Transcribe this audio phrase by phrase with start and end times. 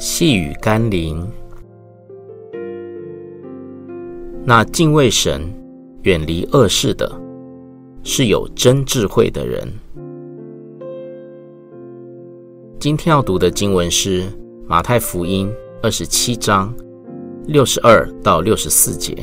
[0.00, 1.28] 细雨甘霖，
[4.44, 5.42] 那敬畏神、
[6.02, 7.20] 远离恶事的，
[8.04, 9.68] 是有真智慧的人。
[12.78, 14.22] 今天要读的经文是
[14.68, 15.52] 马太福音
[15.82, 16.72] 二十七章
[17.48, 19.16] 六十二到六十四节。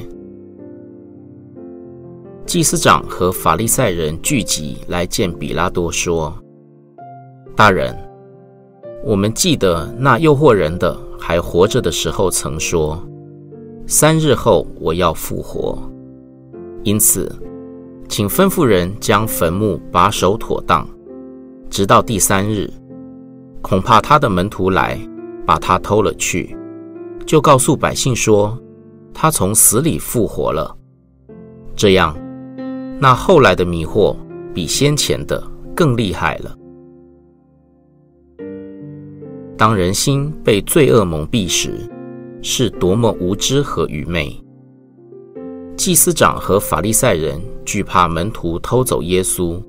[2.45, 6.37] 祭司长和法利赛人聚集来见彼拉多，说
[7.55, 7.97] ：“大人，
[9.05, 12.99] 我们记得那诱惑人的还活着的时候，曾说
[13.85, 15.77] 三日后我要复活。
[16.83, 17.31] 因此，
[18.09, 20.87] 请吩咐人将坟墓把守妥当，
[21.69, 22.67] 直到第三日。
[23.61, 24.99] 恐怕他的门徒来
[25.45, 26.57] 把他偷了去，
[27.27, 28.57] 就告诉百姓说
[29.13, 30.75] 他从死里复活了。
[31.75, 32.17] 这样。”
[32.97, 34.15] 那后来的迷惑
[34.51, 35.43] 比先前的
[35.75, 36.57] 更厉害了。
[39.57, 41.89] 当人心被罪恶蒙蔽时，
[42.41, 44.35] 是多么无知和愚昧！
[45.77, 49.61] 祭司长和法利赛人惧怕门徒偷走耶稣，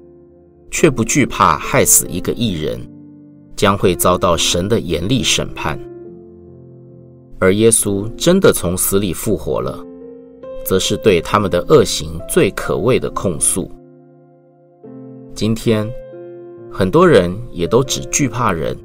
[0.70, 2.80] 却不惧怕害死一个义人，
[3.54, 5.78] 将会遭到神的严厉审判。
[7.38, 9.84] 而耶稣真的从死里复活了。
[10.66, 13.70] 则是对他们的恶行最可畏的控诉。
[15.32, 15.88] 今天，
[16.72, 18.76] 很多人也都只惧怕人，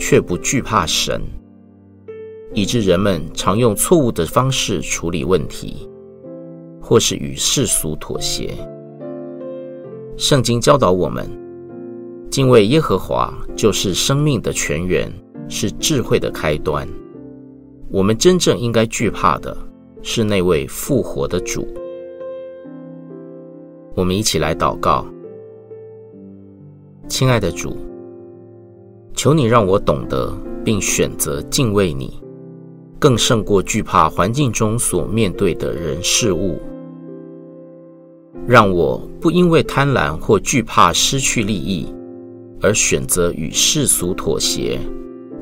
[0.00, 1.20] 却不惧怕神，
[2.54, 5.86] 以致人们常用错误的方式处理问题，
[6.80, 8.54] 或是与世俗妥协。
[10.16, 11.28] 圣经教导我们，
[12.30, 15.12] 敬畏耶和华就是生命的泉源，
[15.48, 16.88] 是智慧的开端。
[17.90, 19.54] 我们真正应该惧怕的，
[20.02, 21.68] 是那位复活的主。
[23.94, 25.04] 我们一起来祷告，
[27.06, 27.76] 亲爱的主，
[29.22, 32.18] 求你让我懂得并选择敬畏你，
[32.98, 36.58] 更胜过惧怕环境中所面对的人事物。
[38.46, 41.92] 让我不因为贪婪或惧怕失去利益，
[42.62, 44.80] 而选择与世俗妥协，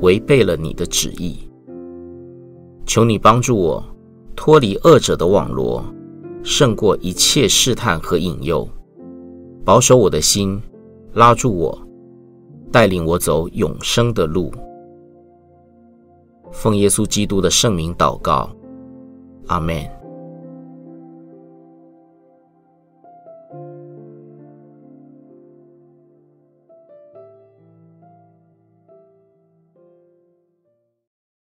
[0.00, 1.48] 违背了你的旨意。
[2.84, 3.80] 求你帮助我。
[4.34, 5.84] 脱离恶者的网罗，
[6.42, 8.68] 胜过一切试探和引诱，
[9.64, 10.60] 保守我的心，
[11.12, 11.87] 拉住我，
[12.70, 14.52] 带领我走永生的路。
[16.50, 18.50] 奉耶稣基督的圣名祷告，
[19.46, 19.97] 阿门。